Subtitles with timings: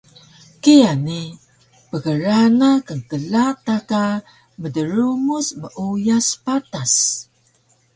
[0.61, 1.21] kiya ni
[1.89, 4.03] pgrana knkla ta ka
[4.61, 6.93] mdrumuc meuyas patas